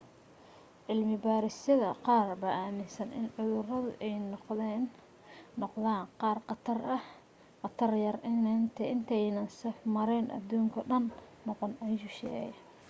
cilmi 0.85 1.15
baadhisyada 1.25 1.89
qaar 2.05 2.29
baa 2.41 2.55
aaminsan 2.63 3.09
in 3.19 3.25
cuduradu 3.35 3.89
ay 4.05 4.15
noqdaan 4.23 4.85
qaar 6.21 6.37
khatar 7.65 7.91
yar 8.05 8.17
intaanay 8.29 9.49
safmareen 9.61 10.27
aduunkoo 10.37 10.83
dhan 10.89 11.03
ah 11.09 11.17
noqon 11.47 11.71
ayuu 11.85 12.11
sheegay 12.17 12.51